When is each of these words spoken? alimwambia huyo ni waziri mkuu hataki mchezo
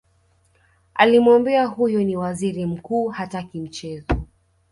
alimwambia 0.93 1.65
huyo 1.65 2.03
ni 2.03 2.17
waziri 2.17 2.65
mkuu 2.65 3.07
hataki 3.07 3.59
mchezo 3.61 4.05